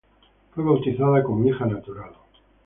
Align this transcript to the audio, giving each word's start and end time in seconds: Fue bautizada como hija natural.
Fue 0.55 0.63
bautizada 0.63 1.21
como 1.21 1.47
hija 1.47 1.63
natural. 1.67 2.13